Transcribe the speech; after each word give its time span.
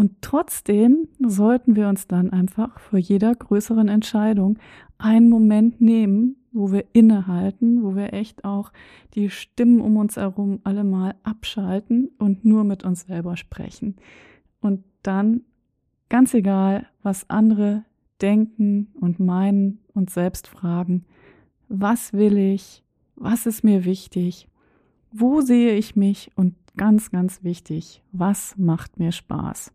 Und 0.00 0.22
trotzdem 0.22 1.08
sollten 1.18 1.76
wir 1.76 1.86
uns 1.86 2.06
dann 2.06 2.32
einfach 2.32 2.78
vor 2.78 2.98
jeder 2.98 3.34
größeren 3.34 3.88
Entscheidung 3.88 4.58
einen 4.96 5.28
Moment 5.28 5.82
nehmen, 5.82 6.36
wo 6.52 6.72
wir 6.72 6.86
innehalten, 6.94 7.82
wo 7.82 7.94
wir 7.94 8.14
echt 8.14 8.46
auch 8.46 8.72
die 9.12 9.28
Stimmen 9.28 9.82
um 9.82 9.98
uns 9.98 10.16
herum 10.16 10.60
alle 10.64 10.84
mal 10.84 11.16
abschalten 11.22 12.08
und 12.16 12.46
nur 12.46 12.64
mit 12.64 12.82
uns 12.82 13.02
selber 13.02 13.36
sprechen. 13.36 13.96
Und 14.62 14.84
dann, 15.02 15.42
ganz 16.08 16.32
egal, 16.32 16.86
was 17.02 17.28
andere 17.28 17.84
denken 18.22 18.88
und 18.98 19.20
meinen 19.20 19.80
und 19.92 20.08
selbst 20.08 20.48
fragen, 20.48 21.04
was 21.68 22.14
will 22.14 22.38
ich, 22.38 22.82
was 23.16 23.44
ist 23.44 23.64
mir 23.64 23.84
wichtig, 23.84 24.48
wo 25.12 25.42
sehe 25.42 25.74
ich 25.74 25.94
mich 25.94 26.30
und 26.36 26.54
ganz, 26.78 27.10
ganz 27.10 27.44
wichtig, 27.44 28.02
was 28.12 28.56
macht 28.56 28.98
mir 28.98 29.12
Spaß. 29.12 29.74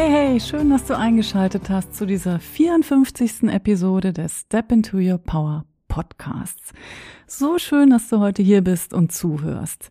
Hey, 0.00 0.10
hey, 0.12 0.40
schön, 0.40 0.70
dass 0.70 0.84
du 0.84 0.96
eingeschaltet 0.96 1.70
hast 1.70 1.92
zu 1.92 2.06
dieser 2.06 2.38
54. 2.38 3.52
Episode 3.52 4.12
des 4.12 4.42
Step 4.42 4.70
into 4.70 4.98
Your 4.98 5.18
Power 5.18 5.64
Podcasts. 5.88 6.72
So 7.26 7.58
schön, 7.58 7.90
dass 7.90 8.08
du 8.08 8.20
heute 8.20 8.40
hier 8.40 8.62
bist 8.62 8.94
und 8.94 9.10
zuhörst. 9.10 9.90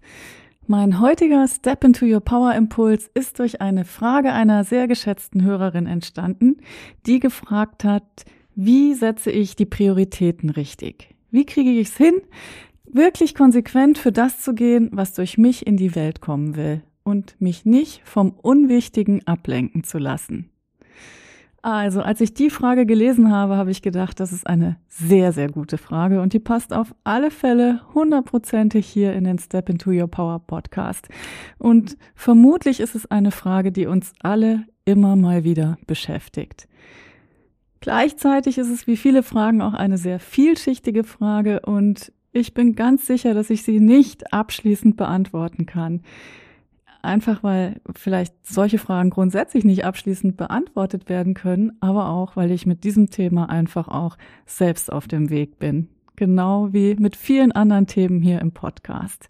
Mein 0.66 1.02
heutiger 1.02 1.46
Step 1.50 1.84
into 1.84 2.06
Your 2.06 2.22
Power 2.22 2.56
Impuls 2.56 3.12
ist 3.16 3.38
durch 3.40 3.60
eine 3.60 3.84
Frage 3.84 4.32
einer 4.32 4.64
sehr 4.64 4.88
geschätzten 4.88 5.44
Hörerin 5.44 5.88
entstanden, 5.88 6.62
die 7.06 7.20
gefragt 7.20 7.84
hat, 7.84 8.24
wie 8.56 8.94
setze 8.94 9.30
ich 9.30 9.58
die 9.58 9.66
Prioritäten 9.66 10.50
richtig? 10.50 11.14
Wie 11.32 11.46
kriege 11.46 11.72
ich 11.72 11.90
es 11.90 11.98
hin, 11.98 12.22
wirklich 12.86 13.36
konsequent 13.36 13.98
für 13.98 14.14
das 14.14 14.40
zu 14.40 14.54
gehen, 14.54 14.90
was 14.94 15.14
durch 15.16 15.38
mich 15.38 15.68
in 15.68 15.76
die 15.76 15.96
Welt 15.96 16.22
kommen 16.22 16.56
will? 16.56 16.82
Und 17.08 17.40
mich 17.40 17.66
nicht 17.66 18.02
vom 18.04 18.32
Unwichtigen 18.32 19.26
ablenken 19.26 19.86
zu 19.86 19.98
lassen? 19.98 20.50
Also, 21.62 22.02
als 22.02 22.22
ich 22.22 22.34
die 22.34 22.50
Frage 22.50 22.86
gelesen 22.86 23.32
habe, 23.32 23.56
habe 23.56 23.72
ich 23.72 23.82
gedacht, 23.82 24.20
das 24.20 24.34
ist 24.34 24.46
eine 24.46 24.78
sehr, 24.88 25.32
sehr 25.32 25.50
gute 25.50 25.78
Frage 25.78 26.22
und 26.22 26.34
die 26.34 26.40
passt 26.40 26.74
auf 26.74 26.94
alle 27.06 27.32
Fälle 27.32 27.82
hundertprozentig 27.94 28.86
hier 28.86 29.14
in 29.14 29.24
den 29.24 29.40
Step 29.40 29.70
into 29.70 29.92
Your 29.92 30.08
Power 30.08 30.40
Podcast. 30.40 31.08
Und 31.58 31.98
vermutlich 32.14 32.80
ist 32.82 32.94
es 32.94 33.10
eine 33.10 33.32
Frage, 33.32 33.72
die 33.72 33.88
uns 33.88 34.14
alle 34.20 34.66
immer 34.86 35.16
mal 35.16 35.44
wieder 35.44 35.78
beschäftigt. 35.88 36.68
Gleichzeitig 37.80 38.58
ist 38.58 38.70
es 38.70 38.86
wie 38.86 38.98
viele 38.98 39.24
Fragen 39.24 39.62
auch 39.62 39.74
eine 39.74 39.98
sehr 39.98 40.20
vielschichtige 40.20 41.04
Frage 41.04 41.62
und 41.62 42.12
ich 42.34 42.54
bin 42.54 42.76
ganz 42.76 43.08
sicher, 43.08 43.34
dass 43.34 43.50
ich 43.50 43.64
sie 43.64 43.80
nicht 43.80 44.34
abschließend 44.34 44.98
beantworten 44.98 45.66
kann. 45.66 46.02
Einfach 47.08 47.42
weil 47.42 47.80
vielleicht 47.96 48.36
solche 48.46 48.80
Fragen 48.80 49.12
grundsätzlich 49.12 49.64
nicht 49.64 49.86
abschließend 49.86 50.36
beantwortet 50.36 51.08
werden 51.08 51.36
können, 51.36 51.72
aber 51.80 52.10
auch, 52.10 52.36
weil 52.36 52.52
ich 52.52 52.66
mit 52.66 52.84
diesem 52.84 53.10
Thema 53.10 53.50
einfach 53.50 53.88
auch 53.88 54.18
selbst 54.46 54.92
auf 54.92 55.08
dem 55.08 55.30
Weg 55.30 55.58
bin. 55.58 55.88
Genau 56.18 56.74
wie 56.74 56.96
mit 56.96 57.16
vielen 57.16 57.54
anderen 57.54 57.88
Themen 57.88 58.22
hier 58.22 58.42
im 58.42 58.52
Podcast. 58.52 59.30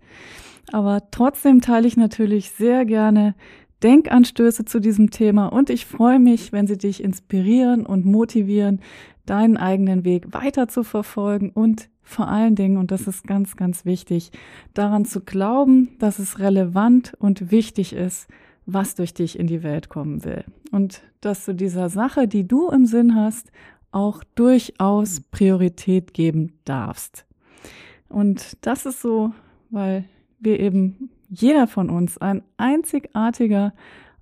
Aber 0.71 1.03
trotzdem 1.11 1.61
teile 1.61 1.87
ich 1.87 1.97
natürlich 1.97 2.49
sehr 2.49 2.83
gerne 2.83 3.35
Denkanstöße 3.83 4.65
zu 4.65 4.79
diesem 4.79 5.11
Thema 5.11 5.45
und 5.45 5.69
ich 5.69 5.85
freue 5.85 6.17
mich, 6.17 6.51
wenn 6.51 6.65
sie 6.65 6.79
dich 6.79 7.03
inspirieren 7.03 7.85
und 7.85 8.07
motivieren, 8.07 8.81
deinen 9.27 9.55
eigenen 9.55 10.03
Weg 10.03 10.33
weiter 10.33 10.67
zu 10.67 10.83
verfolgen 10.83 11.51
und 11.51 11.89
vor 12.07 12.29
allen 12.29 12.55
Dingen, 12.55 12.77
und 12.77 12.91
das 12.91 13.05
ist 13.05 13.27
ganz, 13.27 13.57
ganz 13.57 13.83
wichtig, 13.83 14.31
daran 14.73 15.03
zu 15.03 15.19
glauben, 15.19 15.89
dass 15.99 16.19
es 16.19 16.39
relevant 16.39 17.13
und 17.19 17.51
wichtig 17.51 17.91
ist, 17.91 18.27
was 18.65 18.95
durch 18.95 19.13
dich 19.13 19.37
in 19.37 19.45
die 19.45 19.61
Welt 19.61 19.89
kommen 19.89 20.23
will. 20.23 20.45
Und 20.71 21.01
dass 21.19 21.43
du 21.45 21.53
dieser 21.53 21.89
Sache, 21.89 22.27
die 22.27 22.47
du 22.47 22.69
im 22.69 22.85
Sinn 22.85 23.13
hast, 23.13 23.51
auch 23.91 24.23
durchaus 24.35 25.19
Priorität 25.19 26.13
geben 26.13 26.53
darfst. 26.63 27.25
Und 28.07 28.57
das 28.61 28.85
ist 28.85 29.01
so, 29.01 29.33
weil 29.69 30.05
wir 30.39 30.61
eben 30.61 31.09
jeder 31.29 31.67
von 31.67 31.89
uns 31.89 32.17
ein 32.17 32.41
einzigartiger 32.55 33.73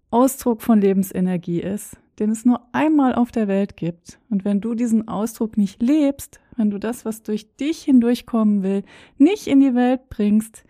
Ausdruck 0.09 0.63
von 0.63 0.81
Lebensenergie 0.81 1.61
ist, 1.61 1.97
den 2.17 2.31
es 2.31 2.45
nur 2.45 2.61
einmal 2.71 3.13
auf 3.13 3.31
der 3.31 3.47
Welt 3.47 3.77
gibt. 3.77 4.19
Und 4.29 4.43
wenn 4.43 4.59
du 4.59 4.73
diesen 4.73 5.07
Ausdruck 5.07 5.55
nicht 5.55 5.83
lebst, 5.83 6.39
wenn 6.57 6.69
du 6.69 6.79
das, 6.79 7.05
was 7.05 7.23
durch 7.23 7.55
dich 7.55 7.83
hindurchkommen 7.83 8.63
will, 8.63 8.83
nicht 9.17 9.47
in 9.47 9.59
die 9.59 9.75
Welt 9.75 10.09
bringst, 10.09 10.63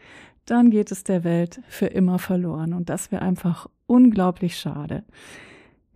dann 0.46 0.70
geht 0.70 0.92
es 0.92 1.04
der 1.04 1.24
Welt 1.24 1.62
für 1.68 1.88
immer 1.88 2.20
verloren. 2.20 2.74
Und 2.74 2.90
das 2.90 3.12
wäre 3.12 3.22
einfach 3.22 3.68
unglaublich 3.88 4.58
schade. 4.58 5.04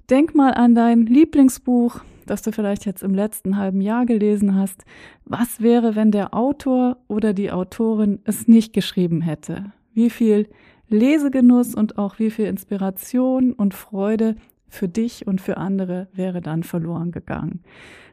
Denk 0.09 0.33
mal 0.33 0.53
an 0.53 0.73
dein 0.73 1.05
Lieblingsbuch, 1.05 2.01
das 2.25 2.41
du 2.41 2.51
vielleicht 2.51 2.85
jetzt 2.85 3.03
im 3.03 3.13
letzten 3.13 3.57
halben 3.57 3.81
Jahr 3.81 4.05
gelesen 4.05 4.55
hast. 4.55 4.83
Was 5.25 5.61
wäre, 5.61 5.95
wenn 5.95 6.11
der 6.11 6.33
Autor 6.33 6.97
oder 7.07 7.33
die 7.33 7.51
Autorin 7.51 8.19
es 8.23 8.47
nicht 8.47 8.73
geschrieben 8.73 9.21
hätte? 9.21 9.71
Wie 9.93 10.09
viel 10.09 10.47
Lesegenuss 10.87 11.75
und 11.75 11.97
auch 11.99 12.17
wie 12.17 12.31
viel 12.31 12.45
Inspiration 12.45 13.53
und 13.53 13.75
Freude 13.75 14.35
für 14.67 14.87
dich 14.87 15.27
und 15.27 15.41
für 15.41 15.57
andere 15.57 16.07
wäre 16.13 16.41
dann 16.41 16.63
verloren 16.63 17.11
gegangen. 17.11 17.63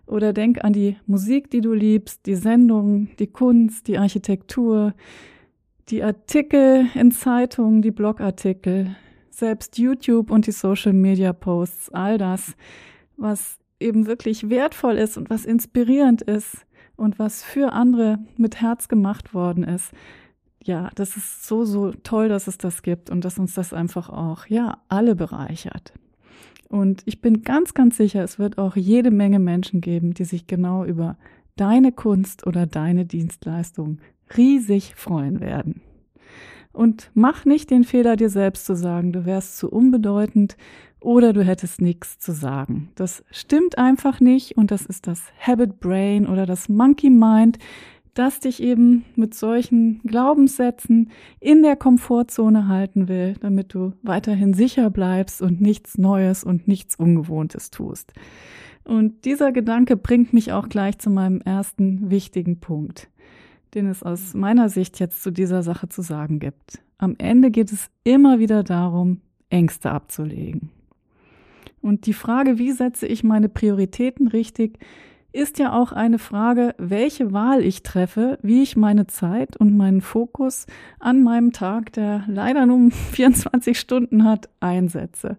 Oder 0.07 0.33
denk 0.33 0.63
an 0.65 0.73
die 0.73 0.97
Musik, 1.07 1.51
die 1.51 1.61
du 1.61 1.73
liebst, 1.73 2.27
die 2.27 2.37
Sendungen, 2.37 3.11
die 3.19 3.27
Kunst, 3.27 3.89
die 3.89 3.99
Architektur, 3.99 4.95
die 5.89 6.03
Artikel 6.03 6.87
in 6.95 7.11
Zeitungen, 7.11 7.83
die 7.83 7.91
Blogartikel, 7.91 8.97
selbst 9.31 9.79
YouTube 9.79 10.31
und 10.31 10.47
die 10.47 10.53
Social 10.53 10.93
Media 10.93 11.33
Posts, 11.33 11.91
all 11.91 12.19
das, 12.19 12.57
was 13.17 13.59
eben 13.79 14.07
wirklich 14.07 14.49
wertvoll 14.49 14.97
ist 14.97 15.17
und 15.17 15.29
was 15.29 15.45
inspirierend 15.45 16.23
ist 16.23 16.67
und 16.97 17.19
was 17.19 17.43
für 17.43 17.73
andere 17.73 18.19
mit 18.37 18.61
Herz 18.61 18.89
gemacht 18.89 19.35
worden 19.35 19.65
ist. 19.65 19.93
Ja, 20.63 20.91
das 20.95 21.17
ist 21.17 21.47
so, 21.47 21.65
so 21.65 21.93
toll, 22.03 22.29
dass 22.29 22.49
es 22.49 22.59
das 22.59 22.83
gibt 22.83 23.11
und 23.11 23.25
dass 23.25 23.39
uns 23.39 23.55
das 23.55 23.73
einfach 23.73 24.09
auch, 24.09 24.47
ja, 24.47 24.79
alle 24.89 25.15
bereichert. 25.15 25.93
Und 26.69 27.03
ich 27.07 27.21
bin 27.21 27.43
ganz, 27.43 27.75
ganz 27.75 27.97
sicher, 27.97 28.23
es 28.25 28.39
wird 28.39 28.59
auch 28.59 28.77
jede 28.77 29.11
Menge 29.11 29.39
Menschen 29.39 29.81
geben, 29.81 30.15
die 30.15 30.25
sich 30.25 30.47
genau 30.47 30.85
über 30.85 31.17
deine 31.57 31.93
Kunst 31.93 32.47
oder 32.47 32.67
deine 32.67 33.05
Dienstleistung 33.05 33.99
riesig 34.37 34.95
freuen 34.97 35.41
werden. 35.41 35.81
Und 36.73 37.11
mach 37.15 37.47
nicht 37.47 37.71
den 37.71 37.85
Fehler, 37.85 38.17
dir 38.17 38.29
selbst 38.29 38.67
zu 38.67 38.77
sagen, 38.77 39.13
du 39.13 39.25
wärst 39.25 39.57
zu 39.57 39.71
unbedeutend 39.71 40.57
oder 41.01 41.33
du 41.33 41.43
hättest 41.43 41.81
nichts 41.81 42.19
zu 42.19 42.33
sagen. 42.33 42.91
Das 42.97 43.25
stimmt 43.31 43.79
einfach 43.79 44.21
nicht 44.21 44.59
und 44.59 44.71
das 44.71 44.85
ist 44.85 45.07
das 45.07 45.23
Habit 45.41 45.81
Brain 45.81 46.27
oder 46.27 46.45
das 46.45 46.69
Monkey 46.69 47.09
Mind, 47.09 47.59
das 48.19 48.41
dich 48.41 48.63
eben 48.63 49.05
mit 49.15 49.35
solchen 49.35 50.01
Glaubenssätzen 50.03 51.11
in 51.39 51.63
der 51.63 51.77
Komfortzone 51.77 52.67
halten 52.67 53.09
will, 53.09 53.35
damit 53.41 53.75
du 53.75 53.93
weiterhin 54.03 54.55
sicher 54.55 54.91
bleibst 54.91 55.43
und 55.43 55.61
nichts 55.61 55.99
Neues 55.99 56.43
und 56.43 56.67
nichts 56.67 56.97
Ungewohntes 56.97 57.71
tust. 57.71 58.13
Und 58.85 59.25
dieser 59.25 59.53
Gedanke 59.53 59.97
bringt 59.97 60.33
mich 60.33 60.53
auch 60.53 60.69
gleich 60.69 60.99
zu 60.99 61.11
meinem 61.11 61.41
ersten 61.43 62.11
wichtigen 62.11 62.59
Punkt, 62.59 63.09
den 63.75 63.87
es 63.87 64.03
aus 64.03 64.33
meiner 64.33 64.69
Sicht 64.71 64.99
jetzt 64.99 65.23
zu 65.23 65.31
dieser 65.31 65.63
Sache 65.63 65.89
zu 65.89 66.03
sagen 66.03 66.39
gibt. 66.39 66.81
Am 66.99 67.17
Ende 67.19 67.51
geht 67.51 67.71
es 67.71 67.91
immer 68.05 68.39
wieder 68.39 68.63
darum, 68.63 69.21
Ängste 69.51 69.91
abzulegen. 69.91 70.71
Und 71.83 72.07
die 72.07 72.15
Frage, 72.15 72.59
wie 72.59 72.73
setze 72.73 73.07
ich 73.07 73.23
meine 73.23 73.49
Prioritäten 73.49 74.29
richtig, 74.29 74.79
ist 75.37 75.59
ja 75.59 75.73
auch 75.73 75.93
eine 75.93 76.19
Frage, 76.19 76.75
welche 76.79 77.33
Wahl 77.33 77.63
ich 77.63 77.83
treffe, 77.83 78.39
wie 78.43 78.63
ich 78.63 78.77
meine 78.77 79.07
Zeit 79.07 79.57
und 79.57 79.77
meinen 79.77 80.01
Fokus 80.01 80.67
an 80.99 81.23
meinem 81.23 81.53
Tag, 81.53 81.93
der 81.93 82.25
leider 82.27 82.67
nur 82.67 82.91
24 83.13 83.79
Stunden 83.79 84.25
hat, 84.25 84.49
einsetze. 84.61 85.37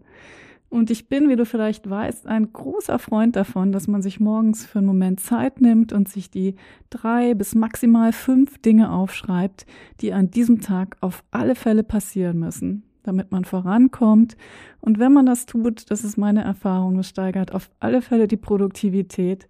Und 0.69 0.91
ich 0.91 1.07
bin, 1.07 1.29
wie 1.29 1.37
du 1.37 1.45
vielleicht 1.45 1.89
weißt, 1.89 2.27
ein 2.27 2.51
großer 2.51 2.99
Freund 2.99 3.37
davon, 3.37 3.71
dass 3.71 3.87
man 3.87 4.01
sich 4.01 4.19
morgens 4.19 4.65
für 4.65 4.79
einen 4.79 4.87
Moment 4.87 5.21
Zeit 5.21 5.61
nimmt 5.61 5.93
und 5.93 6.09
sich 6.09 6.29
die 6.29 6.55
drei 6.89 7.33
bis 7.35 7.55
maximal 7.55 8.11
fünf 8.11 8.57
Dinge 8.61 8.91
aufschreibt, 8.91 9.65
die 10.01 10.11
an 10.11 10.29
diesem 10.29 10.59
Tag 10.59 10.97
auf 10.99 11.23
alle 11.31 11.55
Fälle 11.55 11.83
passieren 11.83 12.39
müssen 12.39 12.83
damit 13.07 13.31
man 13.31 13.45
vorankommt. 13.45 14.35
Und 14.81 14.99
wenn 14.99 15.13
man 15.13 15.25
das 15.25 15.45
tut, 15.45 15.89
das 15.89 16.03
ist 16.03 16.17
meine 16.17 16.43
Erfahrung, 16.43 16.99
es 16.99 17.07
steigert 17.07 17.53
auf 17.53 17.71
alle 17.79 18.01
Fälle 18.01 18.27
die 18.27 18.37
Produktivität. 18.37 19.47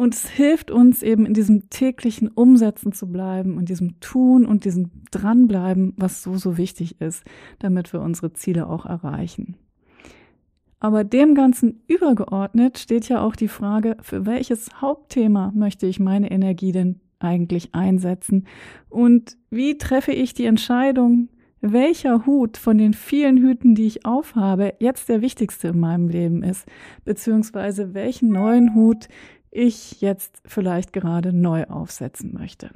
Und 0.00 0.14
es 0.14 0.30
hilft 0.30 0.70
uns 0.70 1.02
eben 1.02 1.26
in 1.26 1.34
diesem 1.34 1.68
täglichen 1.68 2.28
Umsetzen 2.28 2.92
zu 2.92 3.12
bleiben 3.12 3.58
und 3.58 3.68
diesem 3.68 4.00
Tun 4.00 4.46
und 4.46 4.64
diesem 4.64 4.90
Dranbleiben, 5.10 5.92
was 5.98 6.22
so, 6.22 6.38
so 6.38 6.56
wichtig 6.56 7.02
ist, 7.02 7.22
damit 7.58 7.92
wir 7.92 8.00
unsere 8.00 8.32
Ziele 8.32 8.66
auch 8.66 8.86
erreichen. 8.86 9.56
Aber 10.78 11.04
dem 11.04 11.34
Ganzen 11.34 11.82
übergeordnet 11.86 12.78
steht 12.78 13.10
ja 13.10 13.20
auch 13.20 13.36
die 13.36 13.48
Frage, 13.48 13.98
für 14.00 14.24
welches 14.24 14.80
Hauptthema 14.80 15.52
möchte 15.54 15.86
ich 15.86 16.00
meine 16.00 16.30
Energie 16.30 16.72
denn 16.72 17.00
eigentlich 17.18 17.74
einsetzen? 17.74 18.46
Und 18.88 19.36
wie 19.50 19.76
treffe 19.76 20.12
ich 20.12 20.32
die 20.32 20.46
Entscheidung, 20.46 21.28
welcher 21.60 22.24
Hut 22.24 22.56
von 22.56 22.78
den 22.78 22.94
vielen 22.94 23.36
Hüten, 23.36 23.74
die 23.74 23.86
ich 23.86 24.06
aufhabe, 24.06 24.72
jetzt 24.78 25.10
der 25.10 25.20
wichtigste 25.20 25.68
in 25.68 25.80
meinem 25.80 26.08
Leben 26.08 26.42
ist, 26.42 26.66
beziehungsweise 27.04 27.92
welchen 27.92 28.30
neuen 28.30 28.74
Hut 28.74 29.08
ich 29.50 30.00
jetzt 30.00 30.40
vielleicht 30.44 30.92
gerade 30.92 31.32
neu 31.32 31.64
aufsetzen 31.64 32.32
möchte. 32.32 32.70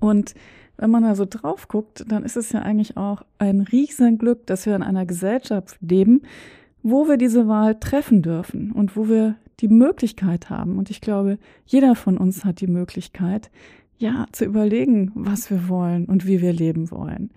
Und 0.00 0.34
wenn 0.76 0.90
man 0.90 1.02
da 1.02 1.14
so 1.14 1.26
drauf 1.28 1.68
guckt, 1.68 2.04
dann 2.08 2.24
ist 2.24 2.36
es 2.36 2.52
ja 2.52 2.60
eigentlich 2.60 2.96
auch 2.96 3.22
ein 3.38 3.60
Riesenglück, 3.60 4.46
dass 4.46 4.66
wir 4.66 4.74
in 4.74 4.82
einer 4.82 5.06
Gesellschaft 5.06 5.76
leben, 5.80 6.22
wo 6.82 7.08
wir 7.08 7.16
diese 7.16 7.46
Wahl 7.46 7.78
treffen 7.78 8.22
dürfen 8.22 8.72
und 8.72 8.96
wo 8.96 9.08
wir 9.08 9.36
die 9.60 9.68
Möglichkeit 9.68 10.50
haben. 10.50 10.78
Und 10.78 10.90
ich 10.90 11.00
glaube, 11.00 11.38
jeder 11.66 11.94
von 11.94 12.18
uns 12.18 12.44
hat 12.44 12.60
die 12.60 12.66
Möglichkeit, 12.66 13.50
ja, 13.98 14.26
zu 14.32 14.44
überlegen, 14.44 15.12
was 15.14 15.50
wir 15.50 15.68
wollen 15.68 16.06
und 16.06 16.26
wie 16.26 16.40
wir 16.40 16.52
leben 16.52 16.90
wollen. 16.90 17.30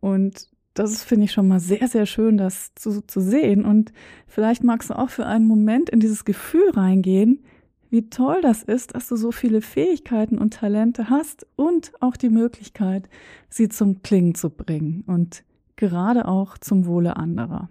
Und 0.00 0.49
das 0.74 1.02
finde 1.02 1.24
ich 1.24 1.32
schon 1.32 1.48
mal 1.48 1.60
sehr, 1.60 1.88
sehr 1.88 2.06
schön, 2.06 2.36
das 2.36 2.74
zu, 2.74 3.02
zu 3.06 3.20
sehen. 3.20 3.64
Und 3.64 3.92
vielleicht 4.26 4.62
magst 4.64 4.90
du 4.90 4.98
auch 4.98 5.10
für 5.10 5.26
einen 5.26 5.46
Moment 5.46 5.90
in 5.90 6.00
dieses 6.00 6.24
Gefühl 6.24 6.70
reingehen, 6.70 7.42
wie 7.90 8.08
toll 8.08 8.40
das 8.40 8.62
ist, 8.62 8.94
dass 8.94 9.08
du 9.08 9.16
so 9.16 9.32
viele 9.32 9.62
Fähigkeiten 9.62 10.38
und 10.38 10.54
Talente 10.54 11.10
hast 11.10 11.46
und 11.56 11.92
auch 12.00 12.16
die 12.16 12.30
Möglichkeit, 12.30 13.08
sie 13.48 13.68
zum 13.68 14.02
Klingen 14.02 14.36
zu 14.36 14.48
bringen 14.48 15.02
und 15.06 15.42
gerade 15.74 16.28
auch 16.28 16.56
zum 16.56 16.86
Wohle 16.86 17.16
anderer. 17.16 17.68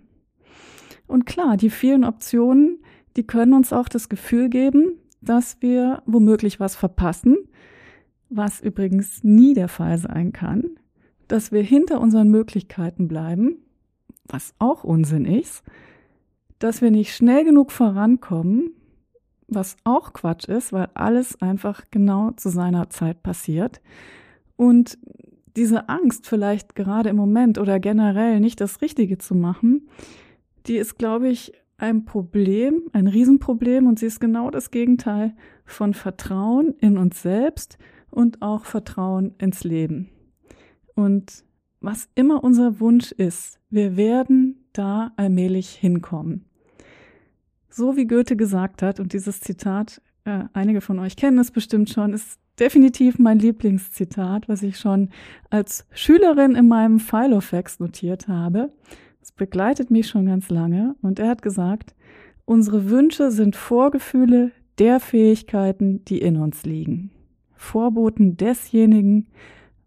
Und 1.08 1.26
klar, 1.26 1.56
die 1.56 1.70
vielen 1.70 2.04
Optionen, 2.04 2.80
die 3.16 3.26
können 3.26 3.54
uns 3.54 3.72
auch 3.72 3.88
das 3.88 4.10
Gefühl 4.10 4.50
geben, 4.50 4.94
dass 5.22 5.62
wir 5.62 6.04
womöglich 6.06 6.60
was 6.60 6.76
verpassen, 6.76 7.38
was 8.30 8.62
übrigens 8.62 9.24
nie 9.24 9.54
der 9.54 9.70
Fall 9.70 9.98
sein 9.98 10.34
kann, 10.34 10.79
dass 11.30 11.52
wir 11.52 11.64
hinter 11.64 12.02
unseren 12.02 12.30
Möglichkeiten 12.30 13.08
bleiben, 13.08 13.60
was 14.26 14.54
auch 14.60 14.84
Unsinn 14.84 15.26
ist, 15.26 15.64
dass 16.60 16.82
wir 16.82 16.92
nicht 16.92 17.16
schnell 17.16 17.46
genug 17.46 17.72
vorankommen, 17.72 18.72
was 19.48 19.78
auch 19.84 20.14
Quatsch 20.14 20.48
ist, 20.50 20.74
weil 20.74 20.90
alles 20.94 21.42
einfach 21.42 21.84
genau 21.92 22.32
zu 22.32 22.50
seiner 22.50 22.90
Zeit 22.90 23.24
passiert. 23.24 23.82
Und 24.58 24.98
diese 25.56 25.88
Angst, 25.90 26.28
vielleicht 26.28 26.76
gerade 26.76 27.10
im 27.10 27.16
Moment 27.16 27.58
oder 27.58 27.80
generell 27.80 28.40
nicht 28.40 28.62
das 28.62 28.82
Richtige 28.82 29.18
zu 29.18 29.36
machen, 29.36 29.88
die 30.68 30.78
ist, 30.78 30.98
glaube 30.98 31.30
ich, 31.30 31.54
ein 31.78 32.06
Problem, 32.06 32.84
ein 32.92 33.08
Riesenproblem 33.08 33.88
und 33.88 34.00
sie 34.00 34.06
ist 34.06 34.20
genau 34.20 34.52
das 34.52 34.70
Gegenteil 34.70 35.34
von 35.66 35.94
Vertrauen 35.94 36.76
in 36.80 36.98
uns 36.98 37.22
selbst 37.22 37.78
und 38.12 38.42
auch 38.42 38.66
Vertrauen 38.66 39.34
ins 39.38 39.64
Leben. 39.64 40.10
Und 41.00 41.46
was 41.80 42.10
immer 42.14 42.44
unser 42.44 42.82
Wunsch 42.82 43.14
ist, 43.14 43.58
wir 43.70 43.96
werden 43.96 44.66
da 44.74 45.14
allmählich 45.16 45.70
hinkommen. 45.70 46.44
So 47.70 47.96
wie 47.96 48.06
Goethe 48.06 48.36
gesagt 48.36 48.82
hat, 48.82 49.00
und 49.00 49.14
dieses 49.14 49.40
Zitat, 49.40 50.02
äh, 50.26 50.44
einige 50.52 50.82
von 50.82 51.00
euch 51.00 51.16
kennen 51.16 51.40
es 51.40 51.52
bestimmt 51.52 51.90
schon, 51.90 52.12
ist 52.12 52.38
definitiv 52.60 53.18
mein 53.18 53.40
Lieblingszitat, 53.40 54.50
was 54.50 54.62
ich 54.62 54.78
schon 54.78 55.12
als 55.50 55.88
Schülerin 55.94 56.56
in 56.56 56.68
meinem 56.68 57.00
Filofax 57.00 57.80
notiert 57.80 58.28
habe. 58.28 58.74
Es 59.22 59.32
begleitet 59.32 59.92
mich 59.92 60.10
schon 60.10 60.26
ganz 60.26 60.50
lange 60.50 60.98
und 61.02 61.18
er 61.18 61.30
hat 61.30 61.42
gesagt, 61.42 61.96
unsere 62.44 62.90
Wünsche 62.90 63.32
sind 63.32 63.56
Vorgefühle 63.56 64.52
der 64.80 65.00
Fähigkeiten, 65.00 66.04
die 66.04 66.18
in 66.18 66.36
uns 66.36 66.66
liegen. 66.66 67.12
Vorboten 67.56 68.36
desjenigen, 68.36 69.28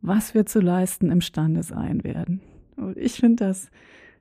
was 0.02 0.34
wir 0.34 0.46
zu 0.46 0.60
leisten 0.60 1.10
imstande 1.10 1.62
sein 1.62 2.04
werden. 2.04 2.40
Und 2.76 2.96
ich 2.98 3.14
finde 3.14 3.46
das 3.46 3.70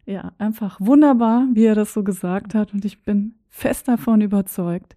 ja 0.05 0.31
einfach 0.37 0.79
wunderbar, 0.79 1.47
wie 1.53 1.65
er 1.65 1.75
das 1.75 1.93
so 1.93 2.03
gesagt 2.03 2.55
hat 2.55 2.73
und 2.73 2.85
ich 2.85 3.03
bin 3.03 3.35
fest 3.49 3.87
davon 3.87 4.21
überzeugt, 4.21 4.95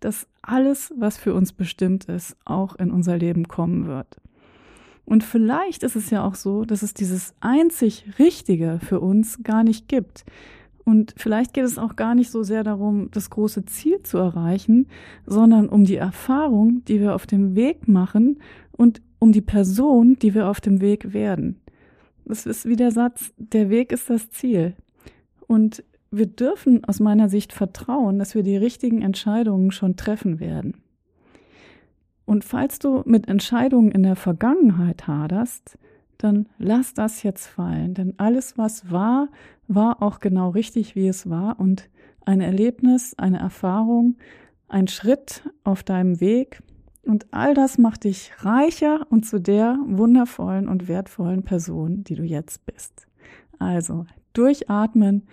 dass 0.00 0.28
alles, 0.42 0.92
was 0.96 1.16
für 1.16 1.34
uns 1.34 1.52
bestimmt 1.52 2.04
ist, 2.04 2.36
auch 2.44 2.76
in 2.76 2.90
unser 2.90 3.16
Leben 3.16 3.48
kommen 3.48 3.86
wird. 3.86 4.20
Und 5.04 5.24
vielleicht 5.24 5.82
ist 5.82 5.96
es 5.96 6.10
ja 6.10 6.24
auch 6.24 6.34
so, 6.34 6.64
dass 6.64 6.82
es 6.82 6.92
dieses 6.92 7.34
einzig 7.40 8.04
Richtige 8.18 8.80
für 8.82 9.00
uns 9.00 9.42
gar 9.42 9.64
nicht 9.64 9.88
gibt. 9.88 10.24
Und 10.84 11.14
vielleicht 11.16 11.54
geht 11.54 11.64
es 11.64 11.78
auch 11.78 11.96
gar 11.96 12.14
nicht 12.14 12.30
so 12.30 12.42
sehr 12.42 12.62
darum, 12.62 13.10
das 13.10 13.30
große 13.30 13.64
Ziel 13.64 14.02
zu 14.02 14.18
erreichen, 14.18 14.86
sondern 15.24 15.68
um 15.68 15.84
die 15.84 15.96
Erfahrung, 15.96 16.84
die 16.84 17.00
wir 17.00 17.14
auf 17.14 17.26
dem 17.26 17.56
Weg 17.56 17.88
machen 17.88 18.38
und 18.72 19.00
um 19.18 19.32
die 19.32 19.40
Person, 19.40 20.18
die 20.18 20.34
wir 20.34 20.48
auf 20.48 20.60
dem 20.60 20.80
Weg 20.80 21.12
werden. 21.12 21.60
Das 22.24 22.46
ist 22.46 22.66
wie 22.66 22.76
der 22.76 22.90
Satz, 22.90 23.32
der 23.36 23.70
Weg 23.70 23.92
ist 23.92 24.10
das 24.10 24.30
Ziel. 24.30 24.74
Und 25.46 25.84
wir 26.10 26.26
dürfen 26.26 26.84
aus 26.84 27.00
meiner 27.00 27.28
Sicht 27.28 27.52
vertrauen, 27.52 28.18
dass 28.18 28.34
wir 28.34 28.42
die 28.42 28.56
richtigen 28.56 29.02
Entscheidungen 29.02 29.70
schon 29.70 29.96
treffen 29.96 30.40
werden. 30.40 30.82
Und 32.24 32.44
falls 32.44 32.78
du 32.78 33.02
mit 33.06 33.28
Entscheidungen 33.28 33.92
in 33.92 34.02
der 34.02 34.16
Vergangenheit 34.16 35.06
haderst, 35.06 35.78
dann 36.18 36.48
lass 36.58 36.94
das 36.94 37.22
jetzt 37.22 37.46
fallen. 37.46 37.94
Denn 37.94 38.14
alles, 38.16 38.58
was 38.58 38.90
war, 38.90 39.28
war 39.68 40.02
auch 40.02 40.18
genau 40.18 40.50
richtig, 40.50 40.96
wie 40.96 41.06
es 41.06 41.30
war. 41.30 41.60
Und 41.60 41.88
ein 42.24 42.40
Erlebnis, 42.40 43.14
eine 43.16 43.38
Erfahrung, 43.38 44.16
ein 44.68 44.88
Schritt 44.88 45.42
auf 45.62 45.84
deinem 45.84 46.20
Weg. 46.20 46.62
Und 47.06 47.26
all 47.30 47.54
das 47.54 47.78
macht 47.78 48.04
dich 48.04 48.32
reicher 48.38 49.06
und 49.10 49.24
zu 49.24 49.40
der 49.40 49.78
wundervollen 49.86 50.68
und 50.68 50.88
wertvollen 50.88 51.44
Person, 51.44 52.02
die 52.02 52.16
du 52.16 52.24
jetzt 52.24 52.66
bist. 52.66 53.06
Also 53.58 54.06
durchatmen, 54.32 55.26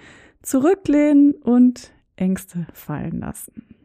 zurücklehnen 0.43 1.33
und 1.33 1.91
Ängste 2.15 2.67
fallen 2.73 3.19
lassen. 3.19 3.75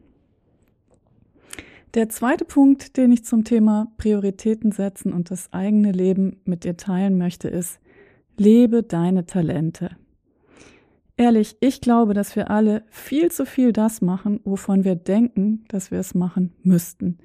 Der 1.95 2.09
zweite 2.09 2.45
Punkt, 2.45 2.97
den 2.97 3.11
ich 3.11 3.25
zum 3.25 3.43
Thema 3.43 3.91
Prioritäten 3.97 4.71
setzen 4.71 5.11
und 5.11 5.31
das 5.31 5.51
eigene 5.51 5.91
Leben 5.91 6.39
mit 6.45 6.63
dir 6.63 6.77
teilen 6.77 7.17
möchte, 7.17 7.47
ist, 7.47 7.79
lebe 8.37 8.83
deine 8.83 9.25
Talente. 9.25 9.97
Ehrlich, 11.17 11.57
ich 11.59 11.81
glaube, 11.81 12.13
dass 12.13 12.35
wir 12.35 12.51
alle 12.51 12.83
viel 12.91 13.31
zu 13.31 13.47
viel 13.47 13.73
das 13.73 14.01
machen, 14.01 14.39
wovon 14.43 14.83
wir 14.83 14.95
denken, 14.95 15.65
dass 15.67 15.89
wir 15.89 15.99
es 15.99 16.13
machen 16.13 16.53
müssten. 16.61 17.17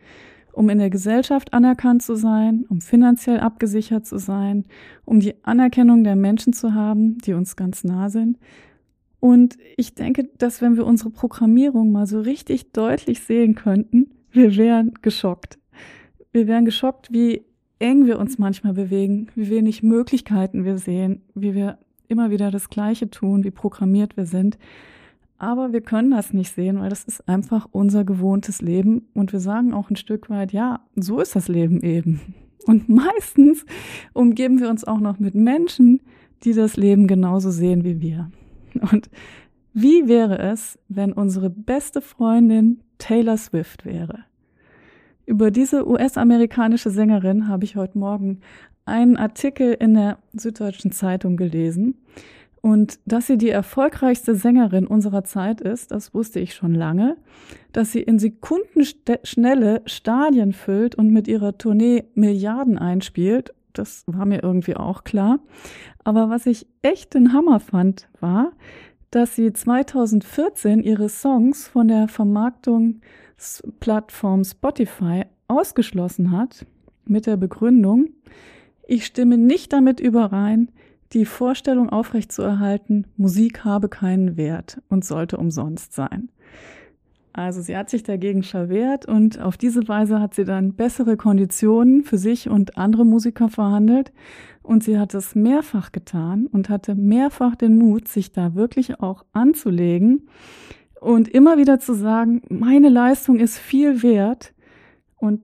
Um 0.54 0.70
in 0.70 0.78
der 0.78 0.90
Gesellschaft 0.90 1.52
anerkannt 1.52 2.02
zu 2.02 2.14
sein, 2.14 2.64
um 2.68 2.80
finanziell 2.80 3.40
abgesichert 3.40 4.06
zu 4.06 4.18
sein, 4.18 4.64
um 5.04 5.18
die 5.18 5.34
Anerkennung 5.44 6.04
der 6.04 6.14
Menschen 6.14 6.52
zu 6.52 6.74
haben, 6.74 7.18
die 7.18 7.34
uns 7.34 7.56
ganz 7.56 7.82
nah 7.82 8.08
sind. 8.08 8.38
Und 9.18 9.56
ich 9.76 9.94
denke, 9.94 10.28
dass 10.38 10.62
wenn 10.62 10.76
wir 10.76 10.86
unsere 10.86 11.10
Programmierung 11.10 11.90
mal 11.90 12.06
so 12.06 12.20
richtig 12.20 12.72
deutlich 12.72 13.20
sehen 13.20 13.54
könnten, 13.54 14.10
wir 14.30 14.56
wären 14.56 14.92
geschockt. 15.02 15.58
Wir 16.32 16.46
wären 16.46 16.64
geschockt, 16.64 17.12
wie 17.12 17.42
eng 17.78 18.06
wir 18.06 18.18
uns 18.18 18.38
manchmal 18.38 18.74
bewegen, 18.74 19.28
wie 19.34 19.48
wenig 19.48 19.82
Möglichkeiten 19.82 20.64
wir 20.64 20.78
sehen, 20.78 21.22
wie 21.34 21.54
wir 21.54 21.78
immer 22.06 22.30
wieder 22.30 22.50
das 22.50 22.68
Gleiche 22.68 23.10
tun, 23.10 23.44
wie 23.44 23.50
programmiert 23.50 24.16
wir 24.16 24.26
sind. 24.26 24.58
Aber 25.38 25.72
wir 25.72 25.80
können 25.80 26.10
das 26.10 26.32
nicht 26.32 26.54
sehen, 26.54 26.80
weil 26.80 26.90
das 26.90 27.04
ist 27.04 27.28
einfach 27.28 27.68
unser 27.72 28.04
gewohntes 28.04 28.62
Leben. 28.62 29.08
Und 29.14 29.32
wir 29.32 29.40
sagen 29.40 29.74
auch 29.74 29.90
ein 29.90 29.96
Stück 29.96 30.30
weit, 30.30 30.52
ja, 30.52 30.80
so 30.96 31.20
ist 31.20 31.36
das 31.36 31.48
Leben 31.48 31.82
eben. 31.82 32.20
Und 32.66 32.88
meistens 32.88 33.66
umgeben 34.12 34.60
wir 34.60 34.70
uns 34.70 34.84
auch 34.84 35.00
noch 35.00 35.18
mit 35.18 35.34
Menschen, 35.34 36.00
die 36.44 36.52
das 36.52 36.76
Leben 36.76 37.06
genauso 37.06 37.50
sehen 37.50 37.84
wie 37.84 38.00
wir. 38.00 38.30
Und 38.92 39.10
wie 39.72 40.08
wäre 40.08 40.38
es, 40.38 40.78
wenn 40.88 41.12
unsere 41.12 41.50
beste 41.50 42.00
Freundin 42.00 42.80
Taylor 42.98 43.36
Swift 43.36 43.84
wäre? 43.84 44.24
Über 45.26 45.50
diese 45.50 45.88
US-amerikanische 45.88 46.90
Sängerin 46.90 47.48
habe 47.48 47.64
ich 47.64 47.76
heute 47.76 47.98
Morgen 47.98 48.40
einen 48.84 49.16
Artikel 49.16 49.72
in 49.72 49.94
der 49.94 50.18
Süddeutschen 50.32 50.92
Zeitung 50.92 51.36
gelesen. 51.36 51.96
Und 52.64 52.98
dass 53.04 53.26
sie 53.26 53.36
die 53.36 53.50
erfolgreichste 53.50 54.34
Sängerin 54.34 54.86
unserer 54.86 55.22
Zeit 55.22 55.60
ist, 55.60 55.90
das 55.90 56.14
wusste 56.14 56.40
ich 56.40 56.54
schon 56.54 56.74
lange. 56.74 57.18
Dass 57.72 57.92
sie 57.92 58.00
in 58.00 58.18
Sekundenschnelle 58.18 59.82
Stadien 59.84 60.54
füllt 60.54 60.94
und 60.94 61.10
mit 61.10 61.28
ihrer 61.28 61.58
Tournee 61.58 62.04
Milliarden 62.14 62.78
einspielt, 62.78 63.52
Das 63.74 64.04
war 64.06 64.24
mir 64.24 64.42
irgendwie 64.42 64.76
auch 64.76 65.04
klar. 65.04 65.40
Aber 66.04 66.30
was 66.30 66.46
ich 66.46 66.66
echt 66.80 67.12
den 67.12 67.34
Hammer 67.34 67.60
fand, 67.60 68.08
war, 68.20 68.52
dass 69.10 69.36
sie 69.36 69.52
2014 69.52 70.82
ihre 70.82 71.10
Songs 71.10 71.68
von 71.68 71.88
der 71.88 72.08
Vermarktungsplattform 72.08 74.42
Spotify 74.42 75.24
ausgeschlossen 75.48 76.30
hat 76.30 76.64
mit 77.04 77.26
der 77.26 77.36
Begründung, 77.36 78.08
ich 78.86 79.04
stimme 79.04 79.36
nicht 79.36 79.74
damit 79.74 80.00
überein, 80.00 80.70
die 81.14 81.24
Vorstellung 81.24 81.88
aufrechtzuerhalten, 81.90 83.06
Musik 83.16 83.64
habe 83.64 83.88
keinen 83.88 84.36
Wert 84.36 84.82
und 84.88 85.04
sollte 85.04 85.36
umsonst 85.36 85.92
sein. 85.92 86.28
Also 87.32 87.62
sie 87.62 87.76
hat 87.76 87.90
sich 87.90 88.04
dagegen 88.04 88.44
verwehrt 88.44 89.06
und 89.06 89.40
auf 89.40 89.56
diese 89.56 89.88
Weise 89.88 90.20
hat 90.20 90.34
sie 90.34 90.44
dann 90.44 90.74
bessere 90.74 91.16
Konditionen 91.16 92.04
für 92.04 92.16
sich 92.18 92.48
und 92.48 92.78
andere 92.78 93.04
Musiker 93.04 93.48
verhandelt. 93.48 94.12
Und 94.62 94.84
sie 94.84 94.98
hat 94.98 95.14
es 95.14 95.34
mehrfach 95.34 95.90
getan 95.90 96.46
und 96.46 96.68
hatte 96.68 96.94
mehrfach 96.94 97.56
den 97.56 97.76
Mut, 97.76 98.06
sich 98.06 98.32
da 98.32 98.54
wirklich 98.54 99.00
auch 99.00 99.24
anzulegen 99.32 100.28
und 101.00 101.28
immer 101.28 101.58
wieder 101.58 101.80
zu 101.80 101.94
sagen, 101.94 102.40
meine 102.48 102.88
Leistung 102.88 103.40
ist 103.40 103.58
viel 103.58 104.02
wert. 104.02 104.54
Und 105.16 105.42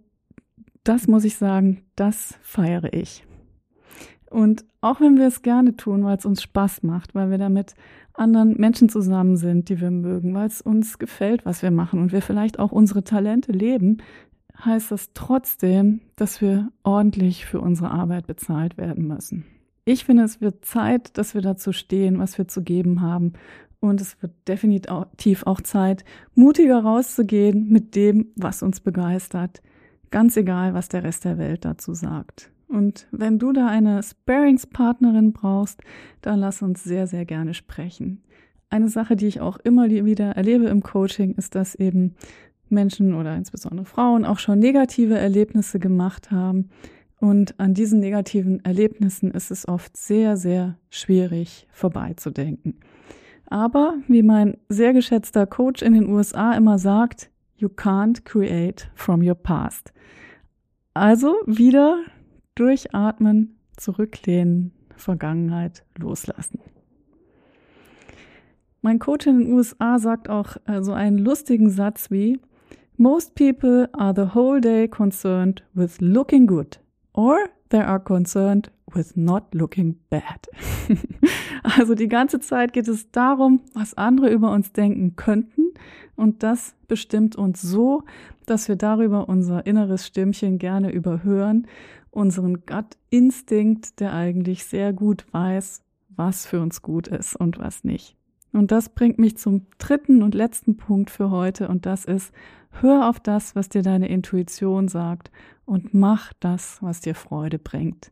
das 0.85 1.09
muss 1.09 1.25
ich 1.25 1.37
sagen, 1.37 1.83
das 1.97 2.39
feiere 2.41 2.93
ich. 2.93 3.25
Und 4.31 4.65
auch 4.81 5.01
wenn 5.01 5.19
wir 5.19 5.27
es 5.27 5.43
gerne 5.43 5.77
tun, 5.77 6.05
weil 6.05 6.17
es 6.17 6.25
uns 6.25 6.41
Spaß 6.43 6.85
macht, 6.85 7.15
weil 7.15 7.31
wir 7.31 7.39
damit 7.39 7.75
anderen 8.15 8.55
Menschen 8.59 8.89
zusammen 8.89 9.37
sind, 9.37 9.69
die 9.69 9.81
wir 9.81 9.91
mögen, 9.91 10.33
weil 10.35 10.47
es 10.47 10.63
uns 10.63 10.99
gefällt, 10.99 11.45
was 11.45 11.63
wir 11.63 11.71
machen 11.71 12.01
und 12.01 12.13
wir 12.13 12.23
vielleicht 12.23 12.59
auch 12.59 12.71
unsere 12.71 13.03
Talente 13.03 13.51
leben, 13.51 13.99
heißt 14.65 14.93
das 14.93 15.11
trotzdem, 15.15 16.01
dass 16.17 16.41
wir 16.41 16.71
ordentlich 16.85 17.45
für 17.45 17.61
unsere 17.61 17.91
Arbeit 17.91 18.27
bezahlt 18.27 18.79
werden 18.79 19.07
müssen. 19.07 19.45
Ich 19.85 20.05
finde, 20.05 20.23
es 20.25 20.41
wird 20.41 20.65
Zeit, 20.65 21.17
dass 21.19 21.35
wir 21.35 21.41
dazu 21.43 21.73
stehen, 21.73 22.19
was 22.19 22.39
wir 22.39 22.47
zu 22.47 22.63
geben 22.63 23.01
haben. 23.01 23.33
Und 23.81 24.01
es 24.01 24.21
wird 24.23 24.33
definitiv 24.47 25.47
auch 25.47 25.61
Zeit, 25.63 26.05
mutiger 26.35 26.83
rauszugehen 26.83 27.69
mit 27.69 27.97
dem, 27.97 28.29
was 28.37 28.63
uns 28.63 28.81
begeistert. 28.81 29.63
Ganz 30.11 30.37
egal, 30.37 30.75
was 30.75 30.89
der 30.89 31.03
Rest 31.03 31.25
der 31.25 31.39
Welt 31.39 31.65
dazu 31.65 31.95
sagt. 31.95 32.51
Und 32.71 33.09
wenn 33.11 33.39
du 33.39 33.53
da 33.53 33.67
eine 33.67 34.03
Sparingspartnerin 34.03 35.33
brauchst, 35.33 35.81
dann 36.23 36.39
lass 36.39 36.63
uns 36.63 36.85
sehr, 36.85 37.07
sehr 37.07 37.25
gerne 37.25 37.53
sprechen. 37.53 38.23
Eine 38.71 38.89
Sache, 38.89 39.17
die 39.17 39.27
ich 39.27 39.41
auch 39.41 39.59
immer 39.59 39.91
wieder 39.91 40.31
erlebe 40.37 40.67
im 40.67 40.83
Coaching, 40.83 41.35
ist, 41.35 41.57
dass 41.57 41.75
eben 41.75 42.15
Menschen 42.69 43.15
oder 43.15 43.35
insbesondere 43.35 43.85
Frauen 43.85 44.25
auch 44.25 44.39
schon 44.39 44.61
negative 44.61 45.19
Erlebnisse 45.19 45.81
gemacht 45.81 46.31
haben. 46.31 46.71
Und 47.19 47.59
an 47.59 47.75
diesen 47.75 47.99
negativen 47.99 48.65
Erlebnissen 48.65 49.33
ist 49.33 49.51
es 49.51 49.67
oft 49.67 49.97
sehr, 49.97 50.37
sehr 50.37 50.79
schwierig 50.89 51.67
vorbeizudenken. 51.73 52.79
Aber 53.47 53.95
wie 54.07 54.23
mein 54.23 54.57
sehr 54.69 54.93
geschätzter 54.93 55.47
Coach 55.47 55.83
in 55.83 55.93
den 55.93 56.09
USA 56.09 56.53
immer 56.53 56.79
sagt, 56.79 57.31
you 57.57 57.69
can't 57.69 58.25
create 58.25 58.89
from 58.95 59.27
your 59.27 59.35
past. 59.35 59.93
Also 60.95 61.35
wieder 61.47 61.99
Durchatmen, 62.55 63.59
zurücklehnen, 63.77 64.73
Vergangenheit 64.97 65.85
loslassen. 65.99 66.61
Mein 68.83 68.99
Coach 68.99 69.27
in 69.27 69.41
den 69.41 69.53
USA 69.53 69.99
sagt 69.99 70.29
auch 70.29 70.57
äh, 70.67 70.83
so 70.83 70.93
einen 70.93 71.19
lustigen 71.19 71.71
Satz 71.71 72.11
wie 72.11 72.41
Most 72.97 73.35
people 73.35 73.89
are 73.93 74.15
the 74.15 74.35
whole 74.35 74.61
day 74.61 74.89
concerned 74.89 75.63
with 75.75 76.01
looking 76.01 76.47
good 76.47 76.81
or 77.15 77.49
they 77.71 77.81
are 77.81 78.01
concerned 78.01 78.71
with 78.95 79.17
not 79.17 79.55
looking 79.55 79.99
bad. 80.11 80.49
also 81.63 81.95
die 81.95 82.09
ganze 82.09 82.41
Zeit 82.41 82.73
geht 82.73 82.89
es 82.89 83.11
darum, 83.11 83.61
was 83.75 83.95
andere 83.95 84.31
über 84.31 84.51
uns 84.53 84.73
denken 84.73 85.17
könnten 85.17 85.73
und 86.17 86.43
das 86.43 86.75
bestimmt 86.89 87.37
uns 87.37 87.63
so, 87.63 88.03
dass 88.51 88.69
wir 88.69 88.77
darüber 88.77 89.29
unser 89.29 89.65
inneres 89.67 90.07
Stimmchen 90.07 90.59
gerne 90.59 90.91
überhören 90.91 91.67
unseren 92.11 92.67
Gut-Instinkt, 92.67 94.01
der 94.01 94.13
eigentlich 94.13 94.65
sehr 94.65 94.93
gut 94.93 95.25
weiß, 95.33 95.83
was 96.09 96.47
für 96.47 96.61
uns 96.61 96.83
gut 96.83 97.09
ist 97.09 97.37
und 97.37 97.59
was 97.59 97.85
nicht. 97.85 98.17
Und 98.53 98.73
das 98.73 98.89
bringt 98.89 99.19
mich 99.19 99.37
zum 99.37 99.67
dritten 99.79 100.23
und 100.23 100.35
letzten 100.35 100.77
Punkt 100.77 101.11
für 101.11 101.31
heute 101.31 101.69
und 101.69 101.87
das 101.87 102.05
ist, 102.05 102.33
hör 102.81 103.09
auf 103.09 103.21
das, 103.21 103.55
was 103.55 103.69
dir 103.69 103.83
deine 103.83 104.09
Intuition 104.09 104.89
sagt 104.89 105.31
und 105.65 105.95
mach 105.95 106.33
das, 106.41 106.79
was 106.83 107.01
dir 107.01 107.15
Freude 107.15 107.59
bringt. 107.59 108.11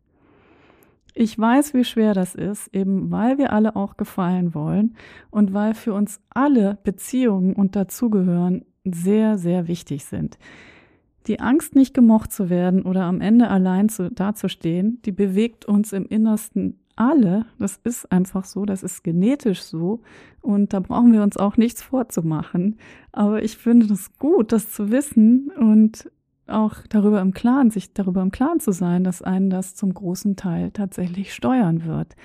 Ich 1.14 1.36
weiß, 1.36 1.74
wie 1.74 1.82
schwer 1.82 2.14
das 2.14 2.36
ist, 2.36 2.72
eben 2.72 3.10
weil 3.10 3.38
wir 3.38 3.52
alle 3.52 3.74
auch 3.74 3.96
gefallen 3.96 4.54
wollen 4.54 4.94
und 5.30 5.52
weil 5.52 5.74
für 5.74 5.92
uns 5.92 6.20
alle 6.30 6.78
Beziehungen 6.84 7.54
und 7.54 7.74
dazugehören 7.74 8.64
sehr, 8.84 9.38
sehr 9.38 9.68
wichtig 9.68 10.04
sind. 10.04 10.38
Die 11.26 11.40
Angst, 11.40 11.74
nicht 11.74 11.92
gemocht 11.92 12.32
zu 12.32 12.48
werden 12.48 12.82
oder 12.82 13.02
am 13.02 13.20
Ende 13.20 13.48
allein 13.48 13.88
zu, 13.88 14.10
dazustehen, 14.10 15.02
die 15.04 15.12
bewegt 15.12 15.66
uns 15.66 15.92
im 15.92 16.06
Innersten 16.06 16.78
alle. 16.96 17.46
Das 17.58 17.80
ist 17.84 18.10
einfach 18.10 18.44
so, 18.44 18.64
das 18.64 18.82
ist 18.82 19.04
genetisch 19.04 19.62
so. 19.62 20.00
Und 20.40 20.72
da 20.72 20.80
brauchen 20.80 21.12
wir 21.12 21.22
uns 21.22 21.36
auch 21.36 21.56
nichts 21.56 21.82
vorzumachen. 21.82 22.78
Aber 23.12 23.42
ich 23.42 23.58
finde 23.58 23.86
das 23.86 24.16
gut, 24.18 24.52
das 24.52 24.72
zu 24.72 24.90
wissen 24.90 25.50
und 25.56 26.10
auch 26.46 26.76
darüber 26.88 27.20
im 27.20 27.34
Klaren, 27.34 27.70
sich 27.70 27.92
darüber 27.92 28.22
im 28.22 28.30
Klaren 28.30 28.60
zu 28.60 28.72
sein, 28.72 29.04
dass 29.04 29.22
einen 29.22 29.50
das 29.50 29.74
zum 29.74 29.92
großen 29.92 30.36
Teil 30.36 30.70
tatsächlich 30.70 31.34
steuern 31.34 31.84
wird. 31.84 32.16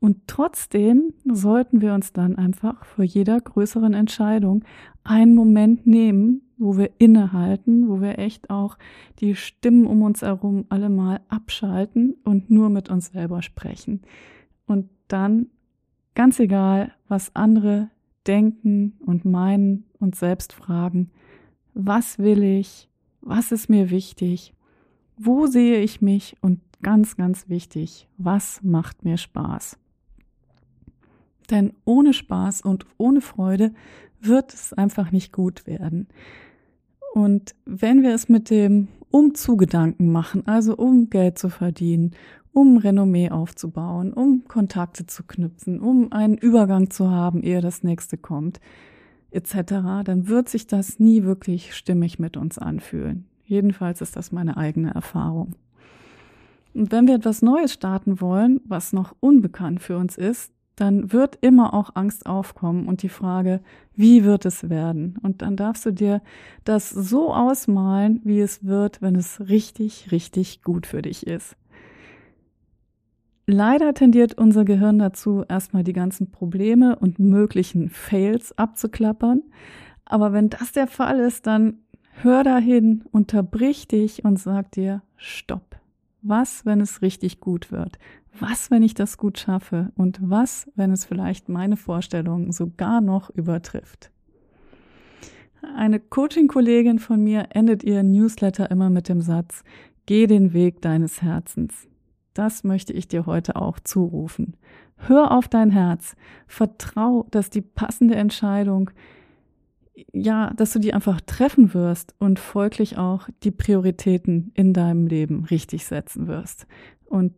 Und 0.00 0.28
trotzdem 0.28 1.12
sollten 1.24 1.80
wir 1.80 1.92
uns 1.92 2.12
dann 2.12 2.36
einfach 2.36 2.84
vor 2.84 3.04
jeder 3.04 3.40
größeren 3.40 3.94
Entscheidung 3.94 4.64
einen 5.02 5.34
Moment 5.34 5.86
nehmen, 5.86 6.42
wo 6.56 6.76
wir 6.76 6.90
innehalten, 6.98 7.88
wo 7.88 8.00
wir 8.00 8.18
echt 8.18 8.50
auch 8.50 8.78
die 9.20 9.34
Stimmen 9.34 9.86
um 9.86 10.02
uns 10.02 10.22
herum 10.22 10.66
alle 10.68 10.88
mal 10.88 11.20
abschalten 11.28 12.16
und 12.24 12.50
nur 12.50 12.68
mit 12.68 12.90
uns 12.90 13.06
selber 13.06 13.42
sprechen. 13.42 14.02
Und 14.66 14.88
dann, 15.08 15.46
ganz 16.14 16.38
egal, 16.38 16.92
was 17.08 17.34
andere 17.34 17.90
denken 18.26 18.94
und 19.04 19.24
meinen 19.24 19.84
und 19.98 20.14
selbst 20.14 20.52
fragen, 20.52 21.10
was 21.74 22.18
will 22.18 22.42
ich, 22.42 22.88
was 23.20 23.52
ist 23.52 23.68
mir 23.68 23.90
wichtig, 23.90 24.54
wo 25.16 25.46
sehe 25.46 25.80
ich 25.80 26.00
mich 26.00 26.36
und 26.40 26.60
ganz, 26.82 27.16
ganz 27.16 27.48
wichtig, 27.48 28.08
was 28.16 28.62
macht 28.62 29.04
mir 29.04 29.16
Spaß. 29.16 29.78
Denn 31.50 31.72
ohne 31.84 32.12
Spaß 32.12 32.62
und 32.62 32.86
ohne 32.98 33.20
Freude 33.20 33.72
wird 34.20 34.52
es 34.52 34.72
einfach 34.72 35.12
nicht 35.12 35.32
gut 35.32 35.66
werden. 35.66 36.08
Und 37.14 37.54
wenn 37.64 38.02
wir 38.02 38.14
es 38.14 38.28
mit 38.28 38.50
dem 38.50 38.88
Umzugedanken 39.10 40.12
machen, 40.12 40.46
also 40.46 40.76
um 40.76 41.08
Geld 41.08 41.38
zu 41.38 41.48
verdienen, 41.48 42.12
um 42.52 42.76
Renommee 42.76 43.30
aufzubauen, 43.30 44.12
um 44.12 44.44
Kontakte 44.46 45.06
zu 45.06 45.22
knüpfen, 45.22 45.80
um 45.80 46.12
einen 46.12 46.36
Übergang 46.36 46.90
zu 46.90 47.10
haben, 47.10 47.42
ehe 47.42 47.60
das 47.60 47.82
nächste 47.82 48.18
kommt, 48.18 48.60
etc., 49.30 49.54
dann 50.04 50.28
wird 50.28 50.48
sich 50.48 50.66
das 50.66 50.98
nie 50.98 51.22
wirklich 51.22 51.74
stimmig 51.74 52.18
mit 52.18 52.36
uns 52.36 52.58
anfühlen. 52.58 53.26
Jedenfalls 53.44 54.00
ist 54.00 54.16
das 54.16 54.32
meine 54.32 54.56
eigene 54.56 54.92
Erfahrung. 54.94 55.54
Und 56.74 56.92
wenn 56.92 57.06
wir 57.06 57.14
etwas 57.14 57.42
Neues 57.42 57.72
starten 57.72 58.20
wollen, 58.20 58.60
was 58.66 58.92
noch 58.92 59.14
unbekannt 59.20 59.80
für 59.80 59.96
uns 59.96 60.16
ist, 60.16 60.52
dann 60.80 61.12
wird 61.12 61.38
immer 61.40 61.74
auch 61.74 61.90
Angst 61.94 62.26
aufkommen 62.26 62.86
und 62.86 63.02
die 63.02 63.08
Frage, 63.08 63.60
wie 63.94 64.24
wird 64.24 64.44
es 64.46 64.70
werden? 64.70 65.18
Und 65.22 65.42
dann 65.42 65.56
darfst 65.56 65.84
du 65.86 65.90
dir 65.90 66.22
das 66.64 66.90
so 66.90 67.34
ausmalen, 67.34 68.20
wie 68.24 68.40
es 68.40 68.64
wird, 68.64 69.02
wenn 69.02 69.16
es 69.16 69.48
richtig, 69.48 70.12
richtig 70.12 70.62
gut 70.62 70.86
für 70.86 71.02
dich 71.02 71.26
ist. 71.26 71.56
Leider 73.46 73.94
tendiert 73.94 74.34
unser 74.34 74.64
Gehirn 74.64 74.98
dazu, 74.98 75.42
erstmal 75.48 75.82
die 75.82 75.94
ganzen 75.94 76.30
Probleme 76.30 76.96
und 76.96 77.18
möglichen 77.18 77.88
Fails 77.88 78.56
abzuklappern. 78.58 79.42
Aber 80.04 80.32
wenn 80.32 80.50
das 80.50 80.72
der 80.72 80.86
Fall 80.86 81.18
ist, 81.20 81.46
dann 81.46 81.78
hör 82.22 82.44
dahin, 82.44 83.04
unterbrich 83.10 83.88
dich 83.88 84.24
und 84.24 84.38
sag 84.38 84.70
dir, 84.72 85.02
stopp. 85.16 85.76
Was, 86.20 86.66
wenn 86.66 86.80
es 86.80 87.00
richtig 87.00 87.40
gut 87.40 87.72
wird? 87.72 87.98
Was, 88.40 88.70
wenn 88.70 88.82
ich 88.82 88.94
das 88.94 89.18
gut 89.18 89.38
schaffe 89.38 89.92
und 89.96 90.18
was, 90.22 90.70
wenn 90.74 90.90
es 90.92 91.04
vielleicht 91.04 91.48
meine 91.48 91.76
Vorstellungen 91.76 92.52
sogar 92.52 93.00
noch 93.00 93.30
übertrifft. 93.30 94.10
Eine 95.76 96.00
Coaching-Kollegin 96.00 96.98
von 96.98 97.22
mir 97.22 97.48
endet 97.50 97.82
ihr 97.82 98.02
Newsletter 98.02 98.70
immer 98.70 98.90
mit 98.90 99.08
dem 99.08 99.20
Satz, 99.20 99.64
geh 100.06 100.26
den 100.26 100.52
Weg 100.52 100.80
deines 100.82 101.22
Herzens. 101.22 101.88
Das 102.34 102.62
möchte 102.62 102.92
ich 102.92 103.08
dir 103.08 103.26
heute 103.26 103.56
auch 103.56 103.80
zurufen. 103.80 104.56
Hör 104.96 105.32
auf 105.32 105.48
dein 105.48 105.70
Herz. 105.70 106.16
Vertrau, 106.46 107.26
dass 107.30 107.50
die 107.50 107.62
passende 107.62 108.14
Entscheidung 108.14 108.90
ja, 110.12 110.52
dass 110.54 110.72
du 110.72 110.78
die 110.78 110.94
einfach 110.94 111.20
treffen 111.20 111.74
wirst 111.74 112.14
und 112.18 112.38
folglich 112.38 112.98
auch 112.98 113.28
die 113.42 113.50
Prioritäten 113.50 114.52
in 114.54 114.72
deinem 114.72 115.06
Leben 115.06 115.44
richtig 115.44 115.86
setzen 115.86 116.26
wirst. 116.26 116.66
Und 117.04 117.34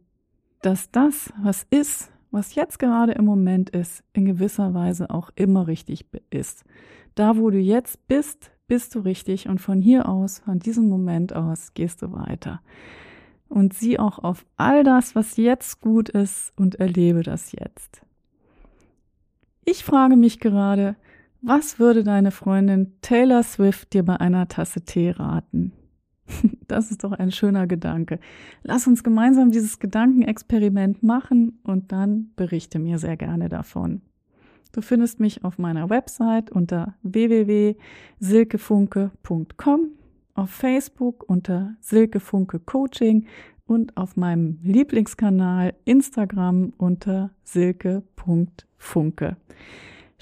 dass 0.63 0.91
das, 0.91 1.33
was 1.43 1.67
ist, 1.71 2.11
was 2.31 2.55
jetzt 2.55 2.79
gerade 2.79 3.13
im 3.13 3.25
Moment 3.25 3.71
ist, 3.71 4.05
in 4.13 4.25
gewisser 4.25 4.75
Weise 4.75 5.11
auch 5.11 5.31
immer 5.35 5.67
richtig 5.67 6.07
ist. 6.31 6.65
Da, 7.15 7.37
wo 7.37 7.51
du 7.51 7.59
jetzt 7.59 8.07
bist, 8.07 8.53
bist 8.69 8.95
du 8.95 9.01
richtig 9.01 9.49
und 9.49 9.61
von 9.61 9.81
hier 9.81 10.09
aus, 10.09 10.39
von 10.41 10.61
diesem 10.61 10.89
Moment 10.89 11.35
aus, 11.35 11.75
gehst 11.75 12.03
du 12.03 12.13
weiter. 12.13 12.61
Und 13.49 13.75
sieh 13.75 13.99
auch 13.99 14.21
auf 14.21 14.47
all 14.57 14.85
das, 14.85 15.17
was 15.17 15.37
jetzt 15.37 15.81
gut 15.81 16.09
ist 16.09 16.53
und 16.57 16.77
erlebe 16.77 17.25
das 17.25 17.51
jetzt. 17.51 18.03
Ich 19.65 19.83
frage 19.83 20.17
mich 20.17 20.39
gerade, 20.39 20.95
was 21.43 21.79
würde 21.79 22.05
deine 22.05 22.31
Freundin 22.31 22.93
Taylor 23.03 23.43
Swift 23.43 23.93
dir 23.93 24.05
bei 24.05 24.21
einer 24.21 24.47
Tasse 24.47 24.83
Tee 24.83 25.11
raten? 25.11 25.73
Das 26.69 26.91
ist 26.93 27.05
doch 27.05 27.13
ein 27.13 27.33
schöner 27.33 27.67
Gedanke. 27.67 28.21
Lass 28.63 28.87
uns 28.87 29.03
gemeinsam 29.03 29.51
dieses 29.51 29.81
Gedankenexperiment 29.81 31.03
machen 31.03 31.59
und 31.65 31.91
dann 31.91 32.31
berichte 32.37 32.79
mir 32.79 32.99
sehr 32.99 33.17
gerne 33.17 33.49
davon. 33.49 34.03
Du 34.73 34.83
findest 34.83 35.19
mich 35.19 35.43
auf 35.43 35.59
meiner 35.59 35.91
Website 35.91 36.53
unter 36.53 36.95
www.silkefunke.com, 37.03 39.89
auf 40.35 40.51
Facebook 40.51 41.29
unter 41.29 41.75
Silkefunke 41.81 42.61
Coaching 42.61 43.27
und 43.67 43.97
auf 43.97 44.17
meinem 44.17 44.61
Lieblingskanal 44.63 45.75
Instagram 45.85 46.73
unter 46.77 47.33
silke.funke. 47.43 49.37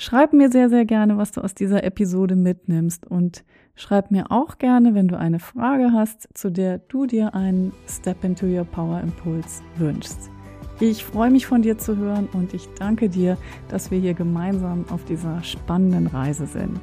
Schreib 0.01 0.33
mir 0.33 0.49
sehr, 0.49 0.69
sehr 0.69 0.85
gerne, 0.85 1.19
was 1.19 1.33
du 1.33 1.41
aus 1.41 1.57
dieser 1.57 1.83
Episode 1.83 2.37
mitnimmst 2.37 3.05
und 3.05 3.45
schreib 3.75 4.13
mir 4.13 4.31
auch 4.31 4.59
gerne, 4.59 4.95
wenn 4.95 5.09
du 5.09 5.19
eine 5.19 5.41
Frage 5.41 5.91
hast, 5.93 6.29
zu 6.35 6.53
der 6.53 6.79
du 6.79 7.07
dir 7.07 7.35
einen 7.35 7.73
Step 7.89 8.23
into 8.23 8.47
Your 8.47 8.65
Power 8.65 9.01
Impuls 9.01 9.61
wünschst. 9.77 10.31
Ich 10.79 11.05
freue 11.05 11.33
mich 11.33 11.47
von 11.47 11.63
dir 11.63 11.79
zu 11.79 11.97
hören 11.97 12.29
und 12.33 12.55
ich 12.55 12.69
danke 12.79 13.09
dir, 13.09 13.37
dass 13.67 13.91
wir 13.91 13.99
hier 13.99 14.15
gemeinsam 14.15 14.85
auf 14.89 15.05
dieser 15.05 15.43
spannenden 15.43 16.07
Reise 16.07 16.47
sind. 16.47 16.79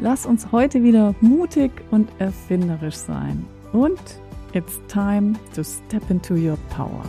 Lass 0.00 0.26
uns 0.26 0.50
heute 0.50 0.82
wieder 0.82 1.14
mutig 1.20 1.70
und 1.92 2.08
erfinderisch 2.18 2.96
sein. 2.96 3.46
Und 3.72 4.00
it's 4.52 4.80
time 4.88 5.34
to 5.54 5.62
step 5.62 6.10
into 6.10 6.34
your 6.34 6.58
power. 6.70 7.04